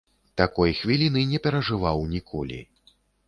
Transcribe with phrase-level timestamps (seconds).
[0.41, 2.59] Такой хвіліны не перажываў ніколі.